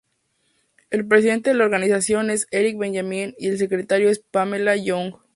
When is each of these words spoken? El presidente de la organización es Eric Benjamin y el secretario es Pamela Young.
El 0.89 1.07
presidente 1.07 1.51
de 1.51 1.55
la 1.57 1.65
organización 1.65 2.31
es 2.31 2.47
Eric 2.49 2.75
Benjamin 2.75 3.35
y 3.37 3.49
el 3.49 3.59
secretario 3.59 4.09
es 4.09 4.17
Pamela 4.17 4.75
Young. 4.75 5.13